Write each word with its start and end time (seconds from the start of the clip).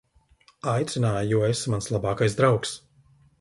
Aicināju, 0.71 1.29
jo 1.33 1.43
esi 1.49 1.75
mans 1.75 1.91
labākais 1.97 2.39
draugs. 2.41 2.73